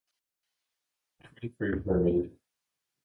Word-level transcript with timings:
Twenty-three 1.19 1.81
were 1.81 1.99
made. 1.99 2.35